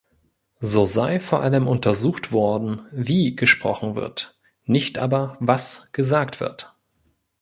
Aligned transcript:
So 0.61 0.83
sei 0.83 1.19
vor 1.19 1.41
allem 1.41 1.67
untersucht 1.67 2.31
worden, 2.31 2.87
"wie" 2.91 3.35
gesprochen 3.35 3.93
wird, 3.93 4.39
nicht 4.65 4.97
aber 4.97 5.37
"was" 5.39 5.91
gesagt 5.91 6.39
wird. 6.39 6.75